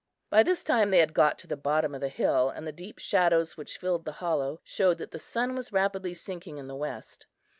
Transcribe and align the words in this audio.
By 0.31 0.41
this 0.41 0.63
time 0.63 0.89
they 0.89 0.97
had 0.97 1.13
got 1.13 1.37
to 1.37 1.47
the 1.47 1.55
bottom 1.55 1.93
of 1.93 2.01
the 2.01 2.09
hill, 2.09 2.49
and 2.49 2.65
the 2.65 2.71
deep 2.71 2.97
shadows 2.97 3.55
which 3.55 3.77
filled 3.77 4.03
the 4.03 4.13
hollow 4.13 4.59
showed 4.63 4.97
that 4.97 5.11
the 5.11 5.19
sun 5.19 5.53
was 5.53 5.71
rapidly 5.71 6.15
sinking 6.15 6.57
in 6.57 6.65
the 6.65 6.73
west. 6.75 7.27